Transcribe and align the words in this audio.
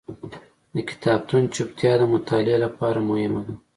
د 0.75 0.77
کتابتون 0.89 1.43
چوپتیا 1.55 1.91
د 1.99 2.03
مطالعې 2.13 2.57
لپاره 2.65 2.99
مهمه 3.09 3.41
ده. 3.45 3.53